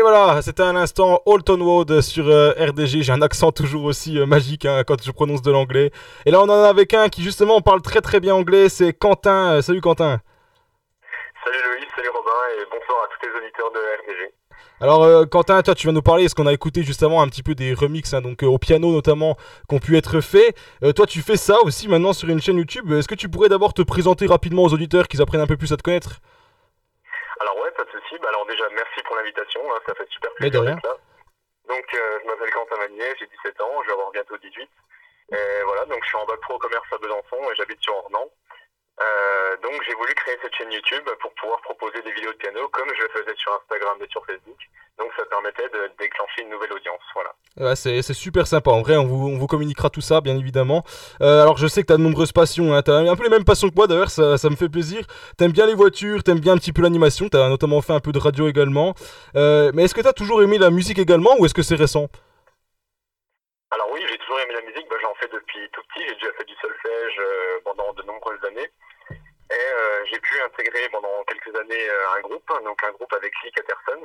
Et 0.00 0.02
voilà, 0.02 0.40
c'était 0.40 0.62
un 0.62 0.76
instant 0.76 1.20
Alton 1.26 1.62
Road 1.62 2.00
sur 2.00 2.26
euh, 2.26 2.52
RDG. 2.52 3.02
J'ai 3.02 3.12
un 3.12 3.20
accent 3.20 3.52
toujours 3.52 3.84
aussi 3.84 4.18
euh, 4.18 4.24
magique 4.24 4.64
hein, 4.64 4.82
quand 4.82 4.96
je 5.04 5.10
prononce 5.10 5.42
de 5.42 5.50
l'anglais. 5.50 5.90
Et 6.24 6.30
là, 6.30 6.40
on 6.40 6.44
en 6.44 6.62
a 6.62 6.70
avec 6.70 6.94
un 6.94 7.10
qui 7.10 7.22
justement 7.22 7.60
parle 7.60 7.82
très 7.82 8.00
très 8.00 8.18
bien 8.18 8.34
anglais. 8.34 8.70
C'est 8.70 8.94
Quentin. 8.94 9.56
Euh, 9.56 9.60
salut 9.60 9.82
Quentin. 9.82 10.22
Salut 11.44 11.58
Loïs, 11.66 11.86
salut 11.94 12.08
Robin 12.14 12.30
et 12.54 12.64
bonsoir 12.64 12.98
à 13.04 13.08
tous 13.12 13.28
les 13.28 13.44
auditeurs 13.44 13.70
de 13.72 13.78
RDG. 13.78 14.34
Alors 14.80 15.28
Quentin, 15.28 15.60
toi 15.60 15.74
tu 15.74 15.86
vas 15.86 15.92
nous 15.92 16.00
parler, 16.00 16.28
ce 16.28 16.34
qu'on 16.34 16.46
a 16.46 16.52
écouté 16.54 16.82
juste 16.82 17.02
avant 17.02 17.20
un 17.20 17.28
petit 17.28 17.42
peu 17.42 17.54
des 17.54 17.74
remixes, 17.74 18.14
hein, 18.14 18.22
donc 18.22 18.42
au 18.42 18.56
piano 18.56 18.90
notamment, 18.90 19.36
qui 19.68 19.74
ont 19.74 19.80
pu 19.80 19.98
être 19.98 20.22
faits. 20.22 20.56
toi 20.96 21.04
tu 21.04 21.20
fais 21.20 21.36
ça 21.36 21.60
aussi 21.64 21.88
maintenant 21.88 22.14
sur 22.14 22.30
une 22.30 22.40
chaîne 22.40 22.56
YouTube. 22.56 22.90
Est-ce 22.90 23.06
que 23.06 23.14
tu 23.14 23.28
pourrais 23.28 23.50
d'abord 23.50 23.74
te 23.74 23.82
présenter 23.82 24.26
rapidement 24.26 24.62
aux 24.62 24.72
auditeurs 24.72 25.08
qu'ils 25.08 25.20
apprennent 25.20 25.42
un 25.42 25.46
peu 25.46 25.58
plus 25.58 25.74
à 25.74 25.76
te 25.76 25.82
connaître? 25.82 26.22
Alors 28.28 28.46
déjà, 28.46 28.68
merci 28.70 29.02
pour 29.04 29.16
l'invitation, 29.16 29.60
hein, 29.72 29.78
ça 29.86 29.94
fait 29.94 30.08
super 30.10 30.32
plaisir 30.34 30.62
d'être 30.62 30.84
là. 30.84 30.96
Donc 31.68 31.94
euh, 31.94 32.18
je 32.22 32.26
m'appelle 32.26 32.50
Quentin 32.50 32.76
Magnier, 32.78 33.14
j'ai 33.18 33.26
17 33.26 33.60
ans, 33.60 33.82
je 33.82 33.86
vais 33.86 33.92
avoir 33.92 34.10
bientôt 34.10 34.36
18. 34.36 34.68
Et 35.32 35.62
voilà, 35.64 35.84
donc 35.86 36.02
je 36.02 36.08
suis 36.08 36.16
en 36.16 36.26
bac 36.26 36.40
pro 36.40 36.58
commerce 36.58 36.92
à 36.92 36.98
Besançon 36.98 37.50
et 37.50 37.54
j'habite 37.54 37.80
sur 37.80 37.94
Ornans. 37.94 38.28
Euh, 39.00 39.56
donc 39.62 39.80
j'ai 39.86 39.94
voulu 39.94 40.14
créer 40.14 40.36
cette 40.42 40.54
chaîne 40.54 40.70
YouTube 40.70 41.08
pour 41.20 41.32
pouvoir 41.34 41.60
proposer 41.62 42.02
des 42.02 42.12
vidéos 42.12 42.32
de 42.32 42.36
piano 42.36 42.68
comme 42.68 42.88
je 42.94 43.02
le 43.02 43.08
faisais 43.08 43.34
sur 43.36 43.52
Instagram 43.54 43.96
et 44.04 44.08
sur 44.10 44.24
Facebook. 44.26 44.58
Donc 44.98 45.10
ça 45.16 45.24
permettait 45.24 45.68
de 45.70 45.90
déclencher 45.98 46.42
une 46.42 46.50
nouvelle 46.50 46.72
audience. 46.74 47.00
Voilà. 47.14 47.30
Ouais, 47.56 47.76
c'est, 47.76 48.02
super 48.12 48.46
sympa. 48.46 48.70
En 48.70 48.82
vrai, 48.82 48.98
on 48.98 49.06
vous, 49.06 49.28
on 49.28 49.38
vous, 49.38 49.46
communiquera 49.46 49.88
tout 49.88 50.02
ça, 50.02 50.20
bien 50.20 50.36
évidemment. 50.36 50.84
Euh, 51.22 51.42
alors 51.42 51.56
je 51.56 51.66
sais 51.66 51.80
que 51.80 51.86
tu 51.86 51.92
as 51.94 51.96
de 51.96 52.02
nombreuses 52.02 52.32
passions. 52.32 52.74
Hein. 52.74 52.82
Tu 52.82 52.90
as 52.90 52.96
un 52.96 53.16
peu 53.16 53.22
les 53.22 53.30
mêmes 53.30 53.46
passions 53.46 53.70
que 53.70 53.74
moi 53.74 53.86
d'ailleurs, 53.86 54.10
ça, 54.10 54.36
ça 54.36 54.50
me 54.50 54.56
fait 54.56 54.68
plaisir. 54.68 55.06
T'aimes 55.38 55.52
bien 55.52 55.66
les 55.66 55.74
voitures, 55.74 56.22
t'aimes 56.22 56.40
bien 56.40 56.52
un 56.52 56.58
petit 56.58 56.74
peu 56.74 56.82
l'animation. 56.82 57.30
Tu 57.30 57.38
as 57.38 57.48
notamment 57.48 57.80
fait 57.80 57.94
un 57.94 58.00
peu 58.00 58.12
de 58.12 58.18
radio 58.18 58.48
également. 58.48 58.94
Euh, 59.34 59.70
mais 59.72 59.84
est-ce 59.84 59.94
que 59.94 60.02
tu 60.02 60.08
as 60.08 60.12
toujours 60.12 60.42
aimé 60.42 60.58
la 60.58 60.70
musique 60.70 60.98
également 60.98 61.34
ou 61.38 61.46
est-ce 61.46 61.54
que 61.54 61.62
c'est 61.62 61.76
récent? 61.76 62.08
Alors 63.70 63.88
oui, 63.92 64.04
j'ai 64.06 64.18
toujours 64.18 64.38
aimé 64.40 64.52
la 64.52 64.62
musique, 64.62 64.86
bah, 64.90 64.96
j'en 65.00 65.14
fais 65.14 65.28
depuis 65.28 65.60
tout 65.72 65.80
petit, 65.94 66.04
j'ai 66.06 66.14
déjà 66.16 66.32
fait 66.36 66.44
du 66.44 66.54
solfège 66.60 67.20
pendant 67.64 67.92
de 67.94 68.02
nombreuses 68.02 68.44
années. 68.44 68.68
Et 69.50 69.54
euh, 69.54 70.04
j'ai 70.10 70.20
pu 70.20 70.40
intégrer 70.42 70.88
pendant 70.92 71.24
quelques 71.26 71.54
années 71.58 71.88
euh, 71.88 72.18
un 72.18 72.20
groupe, 72.20 72.48
donc 72.64 72.82
un 72.84 72.92
groupe 72.92 73.12
avec 73.12 73.32
Lee 73.42 73.50
Catterson. 73.52 74.00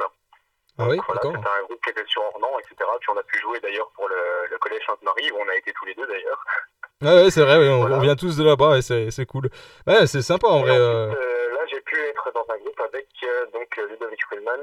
Ah 0.77 0.87
oui, 0.89 0.99
voilà, 1.05 1.21
C'était 1.21 1.37
un 1.37 1.63
groupe 1.63 1.81
qui 1.83 1.89
était 1.91 2.05
sur 2.07 2.23
Ornans, 2.23 2.59
etc. 2.59 2.75
Puis 2.99 3.09
on 3.09 3.17
a 3.17 3.23
pu 3.23 3.39
jouer 3.39 3.59
d'ailleurs 3.61 3.89
pour 3.95 4.09
le, 4.09 4.15
le 4.49 4.57
Collège 4.57 4.83
Sainte-Marie, 4.85 5.31
où 5.31 5.37
on 5.37 5.47
a 5.47 5.55
été 5.55 5.71
tous 5.71 5.85
les 5.85 5.93
deux 5.93 6.07
d'ailleurs. 6.07 6.43
Ah 7.03 7.15
ouais, 7.15 7.29
c'est 7.29 7.41
vrai, 7.41 7.57
on, 7.69 7.99
vient 7.99 8.15
tous 8.15 8.37
de 8.37 8.43
là-bas 8.43 8.77
et 8.77 8.81
c'est 8.81 9.25
cool. 9.25 9.49
Ouais, 9.85 10.07
c'est 10.07 10.21
sympa 10.21 10.47
en 10.47 10.61
vrai. 10.61 10.77
Euh. 10.77 11.13
Être 12.27 12.33
dans 12.33 12.53
un 12.53 12.57
groupe 12.57 12.79
avec 12.79 13.07
donc 13.53 13.67
Ludovic 13.89 14.19
Ruhlmann, 14.31 14.61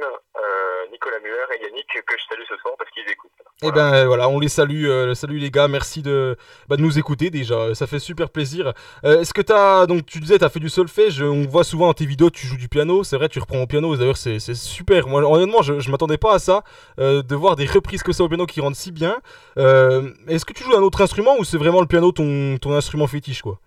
Nicolas 0.90 1.18
Muller 1.20 1.46
et 1.56 1.64
Yannick, 1.64 1.86
que 1.86 2.14
je 2.18 2.24
salue 2.28 2.42
ce 2.48 2.56
soir 2.56 2.74
parce 2.78 2.90
qu'ils 2.90 3.08
écoutent. 3.08 3.30
Et 3.62 3.68
eh 3.68 3.72
ben 3.72 4.06
voilà, 4.06 4.28
on 4.28 4.40
les 4.40 4.48
salue, 4.48 5.12
salut 5.14 5.38
les 5.38 5.50
gars, 5.50 5.68
merci 5.68 6.02
de, 6.02 6.36
bah, 6.68 6.76
de 6.76 6.82
nous 6.82 6.98
écouter 6.98 7.30
déjà, 7.30 7.74
ça 7.74 7.86
fait 7.86 7.98
super 7.98 8.30
plaisir. 8.30 8.72
Est-ce 9.04 9.32
que 9.32 9.42
t'as, 9.42 9.86
donc 9.86 10.06
tu 10.06 10.20
disais, 10.20 10.38
t'as 10.38 10.48
fait 10.48 10.60
du 10.60 10.68
solfège, 10.68 11.22
on 11.22 11.46
voit 11.46 11.64
souvent 11.64 11.86
dans 11.86 11.94
tes 11.94 12.06
vidéos, 12.06 12.30
tu 12.30 12.46
joues 12.46 12.56
du 12.56 12.68
piano, 12.68 13.04
c'est 13.04 13.16
vrai, 13.16 13.28
tu 13.28 13.38
reprends 13.38 13.62
au 13.62 13.66
piano, 13.66 13.96
d'ailleurs 13.96 14.16
c'est 14.16 14.38
super. 14.54 15.06
Moi 15.06 15.22
honnêtement, 15.22 15.62
je, 15.62 15.80
je 15.80 15.90
m'attendais 15.90 16.18
pas 16.18 16.34
à 16.34 16.38
ça, 16.38 16.62
de 16.98 17.34
voir 17.34 17.56
des 17.56 17.66
reprises 17.66 18.02
que 18.02 18.12
ça 18.12 18.24
au 18.24 18.28
piano 18.28 18.46
qui 18.46 18.60
rendent 18.60 18.76
si 18.76 18.92
bien. 18.92 19.20
Est-ce 19.56 20.44
que 20.44 20.52
tu 20.52 20.64
joues 20.64 20.76
un 20.76 20.82
autre 20.82 21.00
instrument 21.00 21.36
ou 21.38 21.44
c'est 21.44 21.58
vraiment 21.58 21.80
le 21.80 21.86
piano 21.86 22.12
ton, 22.12 22.58
ton 22.58 22.72
instrument 22.74 23.06
fétiche 23.06 23.42
quoi 23.42 23.58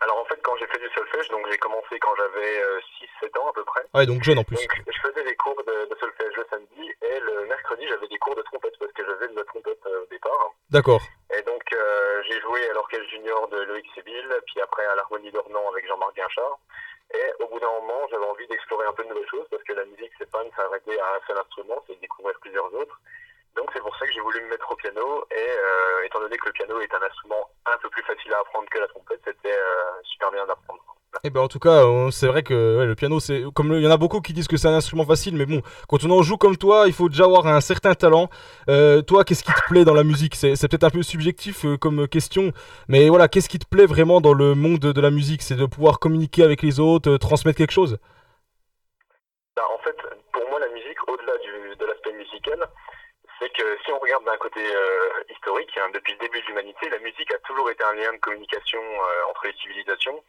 Alors 0.00 0.18
en 0.18 0.24
fait, 0.24 0.40
quand 0.42 0.52
j'ai 0.58 0.66
fait 0.66 0.78
du 0.78 0.88
donc 1.56 1.62
j'ai 1.62 1.70
commencé 1.70 1.98
quand 2.00 2.14
j'avais 2.16 2.60
6-7 3.22 3.38
ans 3.40 3.48
à 3.48 3.52
peu 3.52 3.64
près. 3.64 3.82
Ouais, 3.94 4.06
donc 4.06 4.22
jeune 4.22 4.38
en 4.38 4.44
plus. 4.44 4.58
je 4.60 5.00
faisais 5.08 5.24
des 5.24 5.36
cours 5.36 5.56
de, 5.66 5.88
de 5.88 5.96
solfège 5.98 6.34
le 6.36 6.46
samedi 6.50 6.90
et 7.02 7.20
le 7.20 7.46
mercredi 7.46 7.86
j'avais 7.88 8.08
des 8.08 8.18
cours 8.18 8.34
de 8.34 8.42
trompette 8.42 8.74
parce 8.78 8.92
que 8.92 9.04
j'avais 9.04 9.28
de 9.28 9.36
la 9.36 9.44
trompette 9.44 9.80
euh, 9.86 10.02
au 10.02 10.06
départ. 10.06 10.50
D'accord. 10.70 11.02
Et 11.32 11.42
donc 11.42 11.62
euh, 11.72 12.22
j'ai 12.28 12.40
joué 12.40 12.68
à 12.70 12.74
l'orchestre 12.74 13.08
junior 13.08 13.48
de 13.48 13.62
Loïc 13.62 13.86
Séville, 13.94 14.34
puis 14.46 14.60
après 14.60 14.84
à 14.86 14.94
l'harmonie 14.96 15.30
d'Ornans 15.30 15.70
avec 15.70 15.86
Jean-Marc 15.86 16.16
Guinchard. 16.16 16.58
Et 17.14 17.42
au 17.42 17.48
bout 17.48 17.60
d'un 17.60 17.70
moment, 17.70 18.02
j'avais 18.10 18.26
envie 18.26 18.46
d'explorer 18.48 18.86
un 18.86 18.92
peu 18.92 19.04
de 19.04 19.08
nouvelles 19.08 19.30
choses 19.30 19.46
parce 19.50 19.62
que 19.62 19.72
la 19.72 19.84
musique, 19.84 20.10
c'est 20.18 20.30
pas 20.30 20.42
de 20.42 20.50
s'arrêter 20.56 20.98
à 20.98 21.14
un 21.14 21.20
seul 21.26 21.38
instrument, 21.38 21.82
c'est 21.86 21.94
de 21.94 22.00
découvrir 22.00 22.36
plusieurs 22.40 22.72
autres. 22.74 23.00
Donc 23.54 23.70
c'est 23.72 23.80
pour 23.80 23.96
ça 23.96 24.06
que 24.06 24.12
j'ai 24.12 24.20
voulu 24.20 24.40
me 24.42 24.50
mettre 24.50 24.70
au 24.70 24.76
piano 24.76 25.24
et 25.30 25.34
euh, 25.38 26.04
étant 26.04 26.20
donné 26.20 26.36
que 26.36 26.46
le 26.46 26.52
piano 26.52 26.80
est 26.80 26.92
un 26.92 27.02
instrument 27.02 27.48
un 27.64 27.78
peu 27.78 27.88
plus 27.90 28.02
facile 28.02 28.34
à 28.34 28.40
apprendre 28.40 28.68
que 28.68 28.78
la 28.78 28.88
trompette, 28.88 29.22
c'était 29.24 29.56
super 30.02 30.30
bien 30.30 30.44
d'apprendre. 30.46 30.85
Eh 31.26 31.30
ben 31.30 31.40
en 31.40 31.48
tout 31.48 31.58
cas, 31.58 31.82
c'est 32.12 32.28
vrai 32.28 32.44
que 32.44 32.84
le 32.86 32.94
piano, 32.94 33.18
c'est 33.18 33.42
comme 33.52 33.72
il 33.72 33.80
y 33.80 33.86
en 33.88 33.90
a 33.90 33.96
beaucoup 33.96 34.20
qui 34.20 34.32
disent 34.32 34.46
que 34.46 34.56
c'est 34.56 34.68
un 34.68 34.74
instrument 34.74 35.04
facile, 35.04 35.34
mais 35.36 35.44
bon, 35.44 35.60
quand 35.88 36.04
on 36.04 36.10
en 36.12 36.22
joue 36.22 36.36
comme 36.36 36.56
toi, 36.56 36.84
il 36.86 36.92
faut 36.92 37.08
déjà 37.08 37.24
avoir 37.24 37.48
un 37.48 37.60
certain 37.60 37.94
talent. 37.94 38.28
Euh, 38.68 39.02
toi, 39.02 39.24
qu'est-ce 39.24 39.42
qui 39.42 39.50
te 39.50 39.66
plaît 39.68 39.84
dans 39.84 39.92
la 39.92 40.04
musique? 40.04 40.36
C'est 40.36 40.54
peut-être 40.68 40.84
un 40.84 40.90
peu 40.90 41.02
subjectif 41.02 41.64
euh, 41.64 41.76
comme 41.76 42.06
question, 42.06 42.52
mais 42.86 43.08
voilà, 43.08 43.26
qu'est-ce 43.26 43.48
qui 43.48 43.58
te 43.58 43.66
plaît 43.66 43.86
vraiment 43.86 44.20
dans 44.20 44.34
le 44.34 44.54
monde 44.54 44.78
de, 44.78 45.00
la 45.00 45.10
musique? 45.10 45.42
C'est 45.42 45.56
de 45.56 45.66
pouvoir 45.66 45.98
communiquer 45.98 46.44
avec 46.44 46.62
les 46.62 46.78
autres, 46.78 47.10
euh, 47.10 47.18
transmettre 47.18 47.58
quelque 47.58 47.74
chose? 47.74 47.98
Bah, 49.56 49.66
En 49.74 49.78
fait, 49.82 49.96
pour 50.32 50.48
moi, 50.48 50.60
la 50.60 50.68
musique, 50.68 51.08
au-delà 51.08 51.32
de 51.76 51.86
l'aspect 51.86 52.12
musical, 52.12 52.70
c'est 53.40 53.52
que 53.52 53.64
si 53.84 53.90
on 53.90 53.98
regarde 53.98 54.24
d'un 54.24 54.36
côté 54.36 54.60
historique, 55.28 55.76
hein, 55.76 55.90
depuis 55.92 56.12
le 56.12 56.20
début 56.20 56.40
de 56.40 56.46
l'humanité, 56.46 56.88
la 56.88 57.00
musique 57.00 57.34
a 57.34 57.38
toujours 57.38 57.68
été 57.68 57.82
un 57.82 57.94
lien 57.94 58.12
de 58.12 58.20
communication 58.20 58.78
entre 59.28 59.48
les 59.48 59.54
civilisations. 59.54 60.22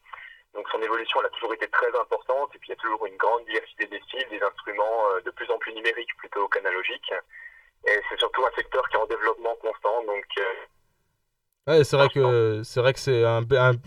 Donc 0.58 0.68
son 0.72 0.82
évolution 0.82 1.20
elle 1.22 1.28
a 1.28 1.30
toujours 1.30 1.54
été 1.54 1.68
très 1.68 1.88
importante 1.88 2.50
et 2.56 2.58
puis 2.58 2.70
il 2.70 2.72
y 2.72 2.74
a 2.74 2.82
toujours 2.82 3.06
une 3.06 3.16
grande 3.16 3.46
diversité 3.46 3.86
des 3.86 4.02
styles, 4.02 4.26
des 4.32 4.42
instruments 4.42 5.06
euh, 5.14 5.22
de 5.22 5.30
plus 5.30 5.50
en 5.52 5.58
plus 5.60 5.72
numériques 5.74 6.18
plutôt 6.18 6.48
qu'analogiques. 6.48 7.14
Et 7.86 8.02
c'est 8.10 8.18
surtout 8.18 8.44
un 8.44 8.56
secteur 8.56 8.82
qui 8.90 8.96
est 8.96 9.00
en 9.00 9.06
développement 9.06 9.56
constant. 9.62 10.04
Donc 10.06 10.26
euh, 10.40 10.44
Ouais, 11.68 11.84
c'est 11.84 11.98
vrai 11.98 12.08
que 12.08 12.62
c'est 12.64 12.80
vrai 12.80 12.94
que 12.94 13.00
c'est 13.00 13.24
un, 13.24 13.42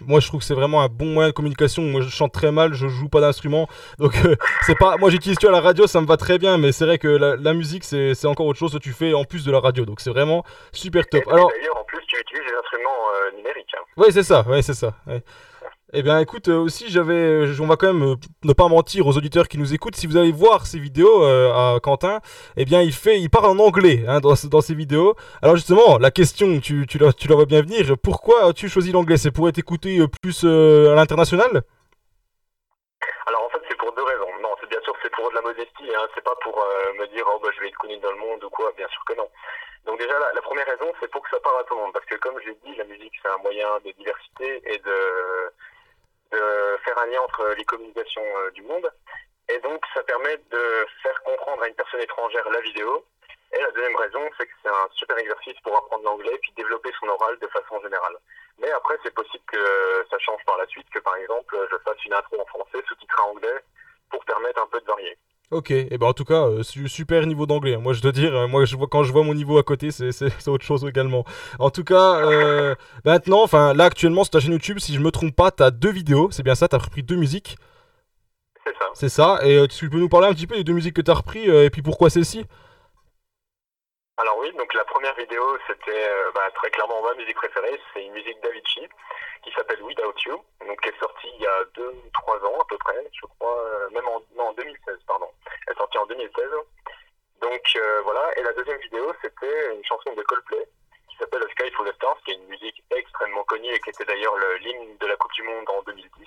moi 0.07 0.21
je 0.21 0.29
trouve 0.29 0.41
que 0.41 0.47
c'est 0.47 0.55
vraiment 0.55 0.83
un 0.83 0.89
bon 0.89 1.07
moyen 1.07 1.31
de 1.31 1.35
communication. 1.35 1.83
Moi 1.83 2.03
je 2.03 2.09
chante 2.09 2.33
très 2.33 2.53
mal, 2.53 2.73
je 2.73 2.87
joue 2.87 3.09
pas 3.09 3.21
d'instrument. 3.21 3.67
Donc 3.99 4.15
euh, 4.25 4.37
c'est 4.67 4.79
pas 4.79 4.97
moi 4.99 5.11
j'utilise 5.11 5.39
tu 5.39 5.49
à 5.49 5.51
la 5.51 5.61
radio, 5.61 5.89
ça 5.89 6.01
me 6.01 6.07
va 6.07 6.19
très 6.19 6.39
bien 6.39 6.57
mais 6.57 6.71
c'est 6.71 6.85
vrai 6.85 6.99
que 6.99 7.09
la, 7.09 7.55
musique 7.55 7.83
c'est 7.83 8.27
encore 8.27 8.47
autre 8.47 8.59
chose 8.61 8.75
que 8.75 8.79
tu 8.79 8.93
fais 8.93 9.13
en 9.13 9.25
plus 9.25 9.45
de 9.45 9.51
la 9.51 9.59
radio. 9.59 9.85
Donc 9.87 10.01
c'est 10.01 10.11
vraiment 10.11 10.45
super 10.73 11.05
top. 11.09 11.27
Alors 11.27 11.51
d'ailleurs 11.51 11.79
en 11.79 11.85
plus 11.85 12.05
tu 12.07 12.21
utilises 12.21 12.45
des 12.47 12.55
instruments 12.55 13.37
numériques. 13.37 13.75
Hein. 13.77 13.83
Ouais, 13.97 14.13
c'est 14.13 14.23
ça. 14.23 14.43
Ouais, 14.47 14.63
c'est 14.63 14.75
ça. 14.75 14.95
Eh 15.93 16.03
bien, 16.03 16.21
écoute, 16.21 16.47
euh, 16.47 16.59
aussi, 16.59 16.89
j'avais, 16.89 17.15
euh, 17.15 17.56
on 17.61 17.67
va 17.67 17.75
quand 17.77 17.93
même 17.93 18.12
euh, 18.12 18.15
ne 18.45 18.53
pas 18.53 18.69
mentir 18.69 19.09
aux 19.09 19.17
auditeurs 19.17 19.49
qui 19.49 19.59
nous 19.59 19.75
écoutent. 19.75 19.97
Si 19.97 20.06
vous 20.06 20.17
allez 20.17 20.31
voir 20.31 20.67
ces 20.67 20.78
vidéos 20.78 21.25
à 21.25 21.81
Quentin, 21.83 22.21
eh 22.56 22.65
bien, 22.65 22.81
il 22.81 22.93
fait, 22.93 23.19
il 23.19 23.28
parle 23.28 23.47
en 23.47 23.59
anglais 23.59 24.05
hein, 24.06 24.21
dans, 24.21 24.34
dans 24.49 24.61
ses 24.61 24.75
vidéos. 24.75 25.17
Alors 25.43 25.56
justement, 25.56 25.99
la 25.99 26.12
question, 26.12 26.61
tu, 26.61 26.87
la, 27.01 27.12
tu 27.12 27.27
la 27.27 27.34
vois 27.34 27.45
bien 27.45 27.62
venir. 27.62 27.99
Pourquoi 28.01 28.45
as-tu 28.45 28.69
choisi 28.69 28.93
l'anglais? 28.93 29.17
C'est 29.17 29.33
pour 29.33 29.49
être 29.49 29.59
écouté 29.59 29.99
plus 30.23 30.45
à 30.45 30.95
l'international? 30.95 31.62
Alors 33.27 33.43
en 33.47 33.49
fait, 33.51 33.62
c'est 33.69 33.77
pour 33.77 33.93
deux 33.93 34.05
raisons. 34.05 34.31
Non, 34.43 34.55
c'est 34.61 34.71
bien 34.71 34.81
sûr, 34.84 34.95
c'est 35.03 35.11
pour 35.11 35.28
de 35.31 35.34
la 35.34 35.43
modestie. 35.43 35.91
Hein. 35.91 36.07
C'est 36.15 36.22
pas 36.22 36.37
pour 36.45 36.55
me 37.01 37.07
dire, 37.12 37.25
oh 37.34 37.41
bah, 37.43 37.49
je 37.57 37.61
vais 37.62 37.69
être 37.69 37.78
connu 37.78 37.99
dans 37.99 38.12
le 38.12 38.19
monde 38.19 38.45
ou 38.45 38.51
quoi. 38.51 38.71
Bien 38.77 38.87
sûr 38.89 39.03
que 39.09 39.17
non. 39.17 39.27
Donc 39.87 39.99
déjà, 39.99 40.17
la, 40.21 40.33
la 40.34 40.43
première 40.43 40.67
raison, 40.67 40.87
c'est 41.01 41.11
pour 41.11 41.22
que 41.22 41.31
ça 41.31 41.41
parle 41.43 41.59
à 41.61 41.65
tout 41.65 41.75
le 41.75 41.81
monde. 41.81 41.93
Parce 41.93 42.07
que 42.07 42.15
comme 42.17 42.39
je 42.45 42.51
l'ai 42.51 42.59
dit, 42.65 42.78
la 42.78 42.84
musique, 42.84 43.12
c'est 43.21 43.31
un 43.31 43.43
moyen 43.43 43.67
de 43.84 43.91
diversité 43.99 44.62
et 44.71 44.78
de 44.78 44.99
de 46.33 46.79
faire 46.85 46.99
un 46.99 47.07
lien 47.07 47.21
entre 47.23 47.55
les 47.57 47.65
communications 47.65 48.25
euh, 48.39 48.51
du 48.53 48.63
monde. 48.63 48.91
Et 49.49 49.59
donc, 49.61 49.85
ça 49.95 50.03
permet 50.05 50.37
de 50.37 50.87
faire 51.03 51.23
comprendre 51.23 51.63
à 51.63 51.69
une 51.69 51.75
personne 51.75 52.01
étrangère 52.01 52.49
la 52.51 52.61
vidéo. 52.61 53.05
Et 53.53 53.61
la 53.61 53.71
deuxième 53.73 53.97
raison, 53.97 54.21
c'est 54.39 54.47
que 54.47 54.53
c'est 54.63 54.69
un 54.69 54.89
super 54.93 55.19
exercice 55.19 55.59
pour 55.63 55.77
apprendre 55.77 56.05
l'anglais 56.05 56.39
puis 56.41 56.53
développer 56.57 56.91
son 57.01 57.09
oral 57.09 57.37
de 57.39 57.49
façon 57.49 57.81
générale. 57.83 58.16
Mais 58.59 58.71
après, 58.71 58.97
c'est 59.03 59.15
possible 59.15 59.45
que 59.47 60.07
ça 60.09 60.19
change 60.19 60.45
par 60.45 60.57
la 60.59 60.66
suite, 60.66 60.89
que 60.91 61.01
par 61.01 61.16
exemple, 61.16 61.57
je 61.71 61.77
fasse 61.78 62.04
une 62.04 62.13
intro 62.13 62.41
en 62.41 62.47
français 62.47 62.84
sous-titrée 62.87 63.22
anglais 63.22 63.65
pour 64.10 64.25
permettre 64.25 64.63
un 64.63 64.66
peu 64.69 64.81
de 64.81 64.87
varier. 64.87 65.19
Ok, 65.51 65.73
et 65.73 65.99
ben 65.99 66.07
en 66.07 66.13
tout 66.13 66.25
cas, 66.25 66.47
euh, 66.47 66.63
super 66.63 67.27
niveau 67.27 67.45
d'anglais. 67.45 67.75
Hein. 67.75 67.81
Moi, 67.81 67.93
je 67.93 68.01
dois 68.01 68.13
dire, 68.13 68.33
euh, 68.37 68.47
moi, 68.47 68.65
je 68.65 68.77
vois, 68.77 68.87
quand 68.87 69.03
je 69.03 69.11
vois 69.11 69.25
mon 69.25 69.35
niveau 69.35 69.59
à 69.59 69.65
côté, 69.65 69.91
c'est 69.91 70.49
autre 70.49 70.65
chose 70.65 70.85
également. 70.85 71.25
En 71.59 71.71
tout 71.71 71.83
cas, 71.83 72.21
euh, 72.25 72.77
maintenant, 73.05 73.43
enfin, 73.43 73.75
là, 73.75 73.85
actuellement, 73.85 74.23
sur 74.23 74.31
ta 74.31 74.39
chaîne 74.39 74.53
YouTube, 74.53 74.79
si 74.79 74.95
je 74.95 75.01
me 75.01 75.11
trompe 75.11 75.35
pas, 75.35 75.51
t'as 75.51 75.73
deux 75.73 75.91
vidéos, 75.91 76.29
c'est 76.31 76.45
bien 76.45 76.55
ça, 76.55 76.69
t'as 76.69 76.79
repris 76.79 77.03
deux 77.03 77.17
musiques? 77.17 77.57
C'est 78.65 78.73
ça. 78.73 78.87
C'est 78.95 79.09
ça, 79.09 79.41
et 79.43 79.67
tu 79.67 79.91
peux 79.91 79.99
nous 79.99 80.09
parler 80.09 80.29
un 80.29 80.35
petit 80.35 80.47
peu 80.47 80.55
des 80.55 80.63
deux 80.63 80.73
musiques 80.73 80.95
que 80.95 81.03
t'as 81.03 81.15
repris, 81.15 81.41
et 81.41 81.71
puis 81.71 81.83
pourquoi 81.83 82.11
celle-ci? 82.11 82.45
Alors 84.21 84.39
oui, 84.39 84.53
donc 84.53 84.72
la 84.75 84.84
première 84.84 85.15
vidéo, 85.15 85.59
c'était 85.67 86.11
bah, 86.34 86.51
très 86.55 86.71
clairement 86.71 87.03
ma 87.03 87.15
musique 87.15 87.37
préférée, 87.37 87.81
c'est 87.93 88.05
une 88.05 88.13
musique 88.13 88.41
d'Avicii 88.43 88.89
qui 89.43 89.53
s'appelle 89.53 89.83
Without 89.83 90.15
You, 90.27 90.45
donc 90.67 90.81
qui 90.81 90.89
est 90.91 91.01
sortie 91.01 91.28
il 91.34 91.43
y 91.43 91.47
a 91.47 91.65
deux 91.75 91.89
ou 91.89 92.11
trois 92.13 92.37
ans 92.45 92.61
à 92.61 92.65
peu 92.69 92.77
près, 92.78 93.11
je 93.13 93.27
crois, 93.27 93.89
même 93.93 94.07
en, 94.07 94.21
non, 94.37 94.49
en 94.49 94.53
2016, 94.53 94.99
pardon. 95.07 95.31
Elle 95.67 95.72
est 95.72 95.77
sortie 95.77 95.99
en 95.99 96.07
2016. 96.07 96.51
Donc 97.41 97.63
euh, 97.77 98.01
voilà, 98.03 98.39
et 98.39 98.43
la 98.43 98.53
deuxième 98.53 98.78
vidéo, 98.81 99.13
c'était 99.22 99.75
une 99.75 99.84
chanson 99.84 100.13
de 100.15 100.23
Coldplay 100.23 100.69
qui 101.09 101.16
s'appelle 101.16 101.43
Sky 101.53 101.71
Full 101.71 101.89
of 101.89 101.95
Stars, 101.95 102.19
qui 102.25 102.33
est 102.33 102.34
une 102.34 102.49
musique 102.49 102.84
extrêmement 102.91 103.45
connue 103.45 103.73
et 103.73 103.81
qui 103.81 103.91
était 103.91 104.05
d'ailleurs 104.05 104.37
l'hymne 104.61 104.97
de 104.99 105.07
la 105.07 105.16
Coupe 105.16 105.33
du 105.33 105.43
Monde 105.43 105.69
en 105.71 105.83
2010. 105.83 106.27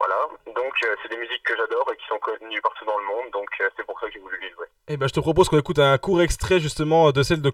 Voilà, 0.00 0.28
donc 0.46 0.72
c'est 1.02 1.08
des 1.08 1.16
musiques 1.16 1.42
que 1.42 1.56
j'adore 1.56 1.90
et 1.92 1.96
qui 1.96 2.06
sont 2.06 2.18
connues 2.18 2.60
partout 2.62 2.84
dans 2.84 2.98
le 2.98 3.04
monde, 3.06 3.32
donc 3.32 3.48
c'est 3.58 3.84
pour 3.84 3.98
ça 3.98 4.06
que 4.06 4.12
j'ai 4.12 4.20
voulu 4.20 4.38
les 4.40 4.50
jouer. 4.50 4.66
Eh 4.86 4.96
ben 4.96 5.08
je 5.08 5.12
te 5.12 5.20
propose 5.20 5.48
qu'on 5.48 5.58
écoute 5.58 5.78
un 5.80 5.98
court 5.98 6.22
extrait 6.22 6.60
justement 6.60 7.10
de 7.10 7.22
celle 7.22 7.42
de 7.42 7.50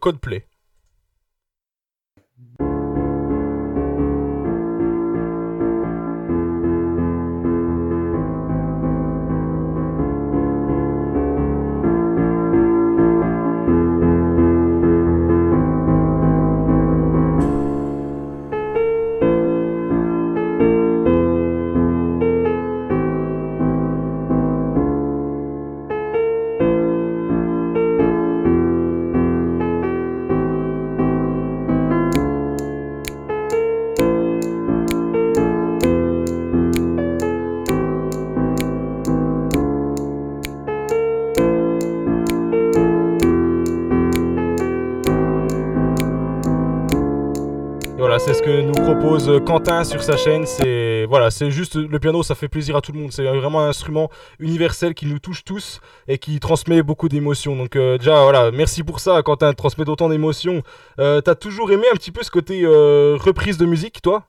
Codeplay. 47.96 48.18
c'est 48.18 48.34
ce 48.34 48.42
que 48.42 48.60
nous 48.60 48.72
propose 48.72 49.40
Quentin 49.46 49.84
sur 49.84 50.02
sa 50.02 50.16
chaîne. 50.16 50.46
C'est 50.46 51.06
voilà, 51.06 51.30
c'est 51.30 51.50
juste 51.50 51.76
le 51.76 51.98
piano, 51.98 52.22
ça 52.22 52.34
fait 52.34 52.48
plaisir 52.48 52.76
à 52.76 52.80
tout 52.80 52.92
le 52.92 52.98
monde. 52.98 53.12
C'est 53.12 53.24
vraiment 53.24 53.60
un 53.60 53.68
instrument 53.68 54.10
universel 54.38 54.94
qui 54.94 55.06
nous 55.06 55.18
touche 55.18 55.44
tous 55.44 55.80
et 56.08 56.18
qui 56.18 56.40
transmet 56.40 56.82
beaucoup 56.82 57.08
d'émotions. 57.08 57.56
Donc 57.56 57.76
euh, 57.76 57.98
déjà 57.98 58.22
voilà, 58.22 58.50
merci 58.50 58.82
pour 58.82 59.00
ça, 59.00 59.22
Quentin, 59.22 59.50
de 59.50 59.56
transmettre 59.56 59.90
autant 59.90 60.08
d'émotions. 60.08 60.62
Euh, 60.98 61.20
T'as 61.20 61.34
toujours 61.34 61.70
aimé 61.72 61.86
un 61.92 61.96
petit 61.96 62.12
peu 62.12 62.22
ce 62.22 62.30
côté 62.30 62.62
euh, 62.64 63.16
reprise 63.20 63.58
de 63.58 63.66
musique, 63.66 64.02
toi? 64.02 64.24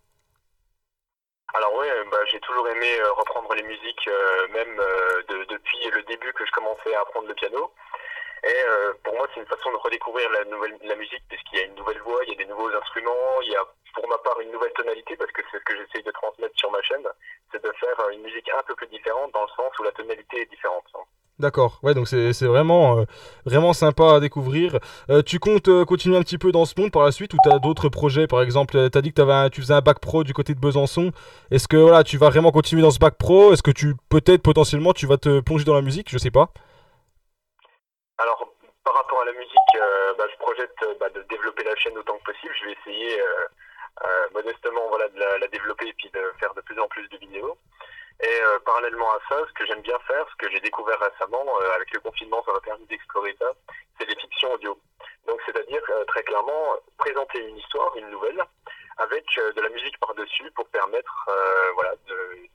Alors 1.54 1.72
oui, 1.80 1.88
bah, 2.12 2.18
j'ai 2.32 2.40
toujours 2.42 2.68
aimé 2.68 2.88
reprendre 3.18 3.54
les 3.56 3.64
musiques, 3.64 4.10
même 4.54 4.76
depuis 5.30 5.90
le 5.96 6.04
début 6.04 6.34
que 6.34 6.46
je 6.46 6.52
commençais 6.52 6.94
à 6.96 7.02
apprendre 7.02 7.28
le 7.28 7.34
piano. 7.34 7.72
Et 8.44 8.62
euh, 8.70 8.94
pour 9.04 9.16
moi, 9.16 9.28
c'est 9.34 9.40
une 9.40 9.48
façon 9.48 9.72
de 9.72 9.78
redécouvrir 9.78 10.30
la, 10.30 10.46
nouvelle, 10.46 10.78
la 10.84 10.96
musique, 10.96 11.24
parce 11.30 11.42
qu'il 11.44 11.60
y 11.60 11.62
a 11.62 11.66
une 11.66 11.76
nouvelle 11.76 12.02
voix, 12.02 12.20
il 12.26 12.34
y 12.34 12.36
a 12.36 12.44
des 12.44 12.50
nouveaux 12.50 12.70
instruments, 12.70 13.42
il 13.44 13.52
y 13.52 13.56
a 13.56 13.64
pour 13.94 14.08
ma 14.10 14.18
part 14.20 14.40
une 14.42 14.52
nouvelle 14.52 14.74
tonalité, 14.74 15.16
parce 15.16 15.32
que 15.32 15.42
c'est 15.52 15.58
ce 15.58 15.64
que 15.64 15.78
j'essaye 15.78 16.04
de 16.04 16.12
transmettre 16.12 16.58
sur 16.58 16.70
ma 16.70 16.82
chaîne, 16.82 17.08
c'est 17.52 17.64
de 17.64 17.72
faire 17.80 18.10
une 18.12 18.22
musique 18.22 18.50
un 18.50 18.64
peu 18.64 18.76
plus 18.76 18.88
différente, 18.88 19.32
dans 19.34 19.44
le 19.44 19.54
sens 19.56 19.72
où 19.80 19.84
la 19.84 19.92
tonalité 19.92 20.42
est 20.42 20.50
différente. 20.52 20.86
D'accord, 21.38 21.80
ouais, 21.84 21.94
donc 21.94 22.08
c'est 22.08 22.32
vraiment, 22.46 23.00
euh, 23.00 23.04
vraiment 23.46 23.74
sympa 23.74 24.16
à 24.16 24.20
découvrir. 24.22 24.80
Euh, 25.10 25.22
tu 25.22 25.38
comptes 25.38 25.84
continuer 25.84 26.16
un 26.16 26.22
petit 26.22 26.38
peu 26.38 26.54
dans 26.54 26.64
ce 26.64 26.80
monde 26.80 26.92
par 26.92 27.04
la 27.04 27.12
suite 27.12 27.34
ou 27.34 27.38
tu 27.44 27.52
as 27.52 27.60
d'autres 27.60 27.90
projets 27.90 28.26
Par 28.26 28.42
exemple, 28.42 28.90
tu 28.90 28.98
as 28.98 29.02
dit 29.02 29.12
que 29.12 29.22
avais 29.22 29.50
tu 29.50 29.60
faisais 29.60 29.74
un 29.74 29.82
bac 29.82 30.00
pro 30.00 30.24
du 30.24 30.34
côté 30.34 30.54
de 30.54 30.60
Besançon. 30.60 31.12
Est-ce 31.52 31.68
que 31.68 31.76
voilà, 31.76 32.06
tu 32.06 32.18
vas 32.18 32.30
vraiment 32.30 32.52
continuer 32.52 32.84
dans 32.84 32.92
ce 32.92 33.00
bac 33.00 33.16
pro? 33.18 33.52
Est-ce 33.52 33.64
que 33.64 33.72
tu 33.72 33.96
peut-être 34.08 34.44
potentiellement 34.44 34.94
tu 34.94 35.08
vas 35.08 35.18
te 35.18 35.42
plonger 35.42 35.66
dans 35.66 35.76
la 35.76 35.82
musique? 35.82 36.10
Je 36.10 36.18
sais 36.18 36.32
pas. 36.32 36.52
À 39.22 39.24
la 39.24 39.32
musique, 39.32 39.76
euh, 39.76 40.14
bah, 40.18 40.26
je 40.30 40.38
projette 40.38 40.76
euh, 40.84 40.94
bah, 41.00 41.10
de 41.10 41.22
développer 41.24 41.64
la 41.64 41.76
chaîne 41.78 41.98
autant 41.98 42.18
que 42.18 42.32
possible. 42.32 42.54
Je 42.60 42.66
vais 42.66 42.74
essayer 42.74 43.22
euh, 43.22 44.28
modestement 44.34 44.90
voilà, 44.90 45.08
de 45.08 45.20
la, 45.20 45.48
développer 45.48 45.88
et 45.88 45.94
puis 45.94 46.10
de 46.10 46.34
faire 46.38 46.54
de 46.54 46.60
plus 46.62 46.78
en 46.80 46.88
plus 46.90 47.08
de 47.08 47.18
vidéos. 47.18 47.58
Et 48.22 48.42
parallèlement 48.66 49.12
à 49.12 49.20
ça, 49.28 49.40
ce 49.48 49.54
que 49.54 49.66
j'aime 49.66 49.82
bien 49.82 49.98
faire, 50.08 50.26
ce 50.32 50.36
que 50.38 50.52
j'ai 50.52 50.60
découvert 50.62 51.00
récemment, 51.00 51.46
avec 51.76 51.92
le 51.94 52.00
confinement, 52.00 52.42
ça 52.46 52.54
m'a 52.54 52.62
permis 52.62 52.86
d'explorer 52.86 53.36
ça, 53.40 53.52
c'est 54.00 54.08
des 54.08 54.16
fictions 54.16 54.54
audio. 54.54 54.80
Donc 55.28 55.42
c'est-à-dire 55.46 55.82
très 56.08 56.24
clairement 56.24 56.76
présenter 56.98 57.40
une 57.40 57.58
histoire, 57.58 57.94
une 57.98 58.10
nouvelle, 58.10 58.42
avec 58.98 59.26
de 59.36 59.62
la 59.62 59.68
musique 59.68 60.00
par-dessus 60.00 60.50
pour 60.56 60.66
permettre 60.68 61.30
voilà, 61.74 61.94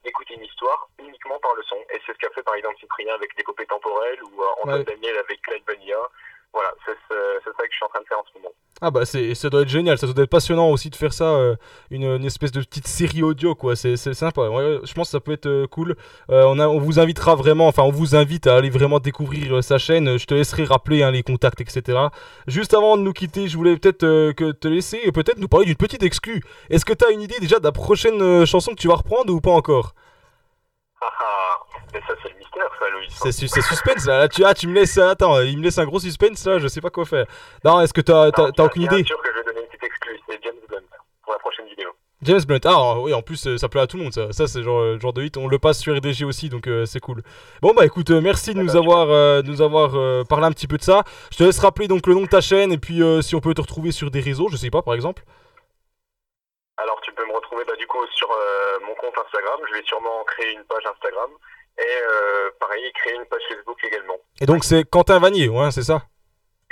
d'écouter 0.03 0.35
une 0.35 0.45
histoire 0.45 0.89
uniquement 0.99 1.39
par 1.41 1.55
le 1.55 1.63
son. 1.65 1.77
Et 1.93 2.01
c'est 2.07 2.13
ce 2.15 2.19
qu'a 2.19 2.31
fait 2.31 2.43
par 2.43 2.55
exemple 2.55 2.79
Cyprien 2.81 3.15
avec 3.15 3.37
l'épopée 3.37 3.67
temporelle 3.67 4.23
ou 4.25 4.43
Antoine 4.63 4.85
Daniel 4.85 5.19
avec 5.19 5.43
Clyde 5.43 5.65
Vanilla. 5.67 6.01
Voilà, 6.53 6.73
c'est 6.85 6.93
ça 6.93 7.11
que 7.11 7.71
je 7.71 7.77
suis 7.77 7.85
en 7.85 7.89
train 7.89 8.01
de 8.01 8.07
faire 8.07 8.19
en 8.19 8.25
ce 8.25 8.39
moment. 8.39 8.53
Ah 8.83 8.91
bah 8.91 9.05
c'est, 9.05 9.35
ça 9.35 9.51
doit 9.51 9.61
être 9.63 9.69
génial, 9.69 9.99
ça 9.99 10.07
doit 10.07 10.25
être 10.25 10.31
passionnant 10.31 10.71
aussi 10.71 10.89
de 10.89 10.97
faire 10.97 11.13
ça, 11.13 11.25
euh, 11.25 11.55
une, 11.91 12.25
espèce 12.25 12.51
de 12.51 12.61
petite 12.61 12.87
série 12.87 13.23
audio 13.23 13.55
quoi, 13.55 13.77
c'est, 13.77 13.97
sympa, 13.97 14.43
je 14.47 14.95
pense 14.95 15.09
que 15.09 15.13
ça 15.13 15.21
peut 15.21 15.33
être 15.33 15.47
euh, 15.47 15.67
cool. 15.67 15.97
Euh, 16.31 16.45
on, 16.47 16.59
a, 16.59 16.67
on 16.67 16.79
vous 16.79 16.99
invitera 16.99 17.35
vraiment, 17.35 17.69
enfin 17.69 17.83
on 17.83 17.91
vous 17.91 18.17
invite 18.17 18.47
à 18.47 18.57
aller 18.57 18.71
vraiment 18.71 18.99
découvrir 18.99 19.63
sa 19.63 19.77
chaîne, 19.77 20.17
je 20.17 20.25
te 20.25 20.33
laisserai 20.33 20.65
rappeler 20.65 21.03
hein, 21.03 21.11
les 21.11 21.23
contacts 21.23 21.61
etc. 21.61 21.99
Juste 22.47 22.73
avant 22.73 22.97
de 22.97 23.03
nous 23.03 23.13
quitter, 23.13 23.49
je 23.49 23.57
voulais 23.59 23.77
peut-être 23.77 24.33
que 24.33 24.53
te 24.53 24.67
laisser 24.67 25.13
peut-être 25.13 25.39
nous 25.39 25.49
parler 25.49 25.67
d'une 25.67 25.77
petite 25.77 26.03
exclue. 26.03 26.43
Est-ce 26.71 26.87
que 26.87 26.95
tu 26.95 27.05
as 27.05 27.11
une 27.11 27.21
idée 27.21 27.39
déjà 27.39 27.59
de 27.59 27.65
la 27.65 27.73
prochaine 27.73 28.47
chanson 28.47 28.71
que 28.71 28.81
tu 28.81 28.89
vas 28.89 28.95
reprendre 28.95 29.31
ou 29.33 29.43
pas 29.43 29.51
encore? 29.51 29.95
Ah, 31.03 31.13
ah, 31.21 31.50
mais 31.93 32.01
ça, 32.01 32.15
c'est 32.23 32.29
le 32.31 32.39
mystère, 32.39 32.71
ça, 32.79 32.89
Louis. 32.91 33.07
C'est, 33.11 33.63
suspense, 33.63 34.07
là. 34.07 34.29
tu, 34.29 34.45
ah, 34.45 34.55
tu 34.55 34.69
me 34.69 34.75
laisses. 34.75 34.99
Attends, 34.99 35.41
il 35.41 35.59
me 35.59 35.63
laisse 35.65 35.79
un 35.79 35.87
gros 35.87 36.01
suspense, 36.01 36.45
là. 36.47 36.59
Je 36.59 36.69
sais 36.69 36.81
pas 36.81 36.91
quoi 36.91 37.05
faire. 37.05 37.27
Non, 37.65 37.81
est-ce 37.81 37.93
que 37.93 38.01
t'as, 38.01 38.29
as, 38.29 38.65
aucune 38.65 38.83
idée? 38.83 38.97
Bien 38.97 39.05
sûr 39.05 39.21
que 39.21 39.29
je 39.33 39.39
vais 39.39 39.45
donner 39.45 39.61
une 39.61 39.67
petite 39.67 39.85
exclue. 39.85 40.21
C'est 40.29 40.41
James 40.43 40.55
Blunt 40.69 40.83
pour 41.23 41.33
la 41.33 41.39
prochaine 41.39 41.67
vidéo. 41.67 41.91
James 42.23 42.41
Blunt, 42.47 42.61
ah 42.67 42.99
oui, 42.99 43.15
en 43.15 43.23
plus 43.23 43.57
ça 43.57 43.69
plaît 43.71 43.81
à 43.81 43.87
tout 43.87 43.97
le 43.97 44.03
monde, 44.03 44.13
ça, 44.13 44.31
ça 44.33 44.47
c'est 44.47 44.63
genre, 44.63 44.99
genre 45.01 45.15
de 45.15 45.23
hit, 45.23 45.39
on 45.39 45.49
le 45.49 45.59
passe 45.59 45.79
sur 45.79 45.97
RDG 45.97 46.25
aussi, 46.25 46.51
donc 46.51 46.67
euh, 46.67 46.85
c'est 46.85 47.01
cool. 47.01 47.23
Bon 47.63 47.73
bah 47.73 47.87
écoute, 47.87 48.11
euh, 48.11 48.21
merci 48.21 48.53
de 48.53 48.61
nous 48.61 48.77
avoir, 48.77 49.09
euh, 49.09 49.41
nous 49.41 49.63
avoir 49.63 49.93
parlé 50.27 50.45
un 50.45 50.53
petit 50.53 50.67
peu 50.67 50.77
de 50.77 50.83
ça. 50.83 51.03
Je 51.33 51.39
te 51.39 51.45
laisse 51.45 51.59
rappeler 51.61 51.89
donc 51.89 52.07
le 52.07 52.13
nom 52.13 52.23
de 52.23 52.27
ta 52.27 52.43
chaîne 52.43 52.73
et 52.73 52.79
puis 52.79 53.01
si 53.23 53.35
on 53.35 53.41
peut 53.41 53.55
te 53.55 53.63
retrouver 53.63 53.91
sur 53.91 54.11
des 54.11 54.21
réseaux, 54.21 54.49
je 54.51 54.57
sais 54.57 54.69
pas 54.69 54.83
par 54.83 54.93
exemple. 54.93 55.23
Alors 56.77 57.01
tu 57.01 57.11
peux 57.13 57.27
me 57.27 57.33
retrouver 57.33 57.65
bah, 57.65 57.77
du 57.79 57.87
coup 57.87 58.05
sur 58.13 58.29
mon 58.87 58.95
compte 58.97 59.15
Instagram, 59.25 59.61
je 59.71 59.75
vais 59.79 59.85
sûrement 59.85 60.23
créer 60.27 60.53
une 60.53 60.65
page 60.65 60.85
Instagram 60.85 61.31
et 61.81 62.03
euh, 62.07 62.51
pareil, 62.59 62.83
créer 62.95 63.15
une 63.15 63.27
page 63.27 63.43
Facebook 63.49 63.79
également. 63.85 64.17
Et 64.41 64.47
donc 64.47 64.65
c'est 64.65 64.85
Quentin 64.85 65.19
Vanier, 65.19 65.49
ouais, 65.49 65.71
c'est 65.71 65.83
ça? 65.83 66.03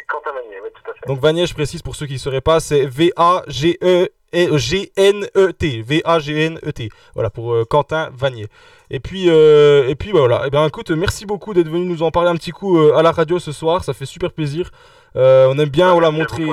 Quentin 0.06 0.32
Vanier, 0.32 0.60
oui, 0.62 0.70
tout 0.72 0.90
à 0.90 0.94
fait. 0.94 1.06
Donc 1.06 1.20
Vanier, 1.20 1.46
je 1.46 1.54
précise 1.54 1.82
pour 1.82 1.96
ceux 1.96 2.06
qui 2.06 2.14
ne 2.14 2.18
sauraient 2.18 2.40
pas, 2.40 2.60
c'est 2.60 2.86
V-A-G-E. 2.86 4.08
G-N-E-T, 4.30 5.82
V-A-G-N-E-T. 5.82 6.90
Voilà 7.14 7.30
pour 7.30 7.54
euh, 7.54 7.64
Quentin 7.64 8.10
Vanier. 8.12 8.48
Et 8.90 9.00
puis, 9.00 9.30
euh, 9.30 9.88
et 9.88 9.94
puis 9.94 10.12
bah, 10.12 10.18
voilà. 10.18 10.42
Et 10.42 10.48
eh 10.48 10.50
bien 10.50 10.66
écoute, 10.66 10.90
merci 10.90 11.24
beaucoup 11.24 11.54
d'être 11.54 11.70
venu 11.70 11.86
nous 11.86 12.02
en 12.02 12.10
parler 12.10 12.28
un 12.28 12.36
petit 12.36 12.50
coup 12.50 12.78
à 12.78 13.02
la 13.02 13.10
radio 13.10 13.38
ce 13.38 13.52
soir. 13.52 13.84
Ça 13.84 13.94
fait 13.94 14.04
super 14.04 14.30
plaisir. 14.32 14.70
on 15.14 15.58
aime 15.58 15.70
bien 15.70 15.92
voilà, 15.92 16.10
montrer. 16.10 16.44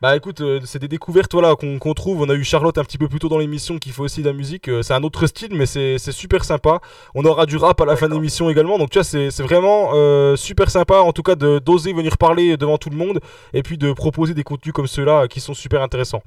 Bah 0.00 0.14
écoute, 0.14 0.40
euh, 0.42 0.60
c'est 0.64 0.78
des 0.78 0.86
découvertes 0.86 1.32
voilà, 1.32 1.56
qu'on 1.56 1.92
trouve. 1.92 2.22
On 2.22 2.28
a 2.28 2.34
eu 2.34 2.44
Charlotte 2.44 2.78
un 2.78 2.84
petit 2.84 2.98
peu 2.98 3.08
plus 3.08 3.18
tôt 3.18 3.28
dans 3.28 3.38
l'émission 3.38 3.78
qui 3.78 3.90
fait 3.90 4.00
aussi 4.00 4.22
de 4.22 4.28
la 4.28 4.32
musique. 4.32 4.68
Euh, 4.68 4.80
c'est 4.80 4.94
un 4.94 5.02
autre 5.02 5.26
style, 5.26 5.56
mais 5.56 5.66
c'est 5.66 5.98
super 6.12 6.44
sympa. 6.44 6.78
On 7.16 7.24
aura 7.24 7.46
du 7.46 7.56
rap 7.56 7.80
à 7.80 7.84
la 7.84 7.96
fin 7.96 8.08
de 8.08 8.14
l'émission 8.14 8.48
également. 8.48 8.78
Donc 8.78 8.90
tu 8.90 8.98
vois, 8.98 9.04
c'est 9.04 9.42
vraiment 9.42 9.90
euh, 9.94 10.36
super 10.36 10.70
sympa 10.70 11.00
en 11.00 11.12
tout 11.12 11.24
cas 11.24 11.34
d'oser 11.34 11.92
venir 11.92 12.16
parler 12.16 12.56
devant 12.56 12.78
tout 12.78 12.90
le 12.90 12.96
monde 12.96 13.18
et 13.52 13.64
puis 13.64 13.76
de 13.76 13.92
proposer 13.92 14.34
des 14.34 14.44
contenus 14.44 14.72
comme 14.72 14.86
ceux-là 14.86 15.26
qui 15.26 15.40
sont 15.40 15.54
super 15.54 15.82
intéressants. 15.82 16.22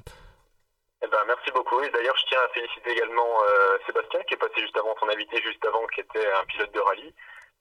Eh 1.01 1.07
ben, 1.07 1.23
merci 1.25 1.49
beaucoup. 1.55 1.81
Et 1.81 1.89
d'ailleurs, 1.91 2.15
je 2.17 2.25
tiens 2.27 2.39
à 2.43 2.53
féliciter 2.53 2.91
également 2.91 3.39
Sébastien 3.87 4.19
qui 4.27 4.33
est 4.33 4.37
passé 4.37 4.59
juste 4.59 4.75
avant, 4.75 4.93
ton 4.99 5.07
invité 5.07 5.41
juste 5.41 5.63
avant, 5.65 5.87
qui 5.95 6.01
était 6.01 6.27
un 6.27 6.43
pilote 6.45 6.73
de 6.73 6.79
rallye. 6.81 7.13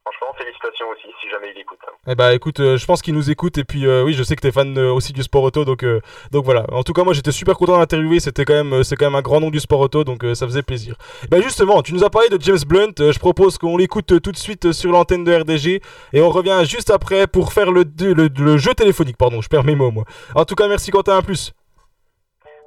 Franchement, 0.03 0.35
félicitations 0.39 0.89
aussi, 0.89 1.15
si 1.21 1.29
jamais 1.29 1.53
il 1.55 1.61
écoute. 1.61 1.79
Eh 2.07 2.15
bah 2.15 2.33
écoute, 2.35 2.61
euh, 2.61 2.79
je 2.79 2.87
pense 2.87 3.03
qu'il 3.03 3.13
nous 3.13 3.31
écoute 3.31 3.59
et 3.59 3.65
puis 3.65 3.87
euh, 3.87 4.03
oui, 4.03 4.15
je 4.15 4.23
sais 4.23 4.35
que 4.35 4.41
t'es 4.41 4.51
fan 4.51 4.77
euh, 4.79 4.91
aussi 4.91 5.13
du 5.13 5.23
sport 5.23 5.43
auto, 5.43 5.67
donc 5.67 5.85
donc 6.33 6.45
voilà. 6.45 6.65
En 6.73 6.83
tout 6.83 6.95
cas, 6.95 7.05
moi 7.05 7.13
j'étais 7.13 7.33
super 7.33 7.57
content 7.57 7.77
d'interviewer. 7.77 8.19
C'était 8.19 8.47
quand 8.47 8.55
même 8.55 8.83
c'est 8.83 8.97
quand 8.97 9.05
même 9.05 9.15
un 9.15 9.23
grand 9.23 9.41
nom 9.41 9.51
du 9.51 9.61
sport 9.61 9.81
auto, 9.81 10.03
donc 10.03 10.25
ça 10.35 10.47
faisait 10.47 10.63
plaisir. 10.63 10.95
Bah 11.31 11.41
justement, 11.43 11.83
tu 11.83 11.93
nous 11.93 12.03
as 12.03 12.09
parlé 12.09 12.31
de 12.31 12.41
James 12.41 12.59
Blunt. 12.67 12.95
je 12.99 13.19
propose 13.19 13.59
qu'on 13.59 13.77
l'écoute 13.77 14.21
tout 14.23 14.33
de 14.33 14.39
suite 14.39 14.73
sur 14.73 14.91
l'antenne 14.91 15.23
de 15.23 15.35
RDG 15.35 15.83
et 16.15 16.21
on 16.23 16.31
revient 16.31 16.63
juste 16.65 16.91
après 16.91 17.27
pour 17.27 17.53
faire 17.53 17.71
le, 17.71 17.85
le, 17.99 18.57
jeu 18.57 18.73
téléphonique. 18.73 19.19
Pardon, 19.19 19.43
je 19.43 19.49
perds 19.49 19.65
mes 19.65 19.75
mots 19.75 19.91
moi. 19.91 20.05
En 20.35 20.47
tout 20.47 20.55
cas, 20.55 20.67
merci 20.67 20.91
Quentin, 20.91 21.19
à 21.19 21.23
plus. 21.23 21.53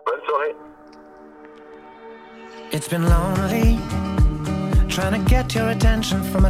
Bonne 0.05 0.21
soirée. 0.27 0.55
It's 2.71 2.87
been 2.87 3.05
lonely 3.09 3.79
trying 4.93 5.13
to 5.13 5.27
get 5.27 5.55
your 5.55 5.69
attention 5.69 6.21
from 6.21 6.35
a 6.35 6.41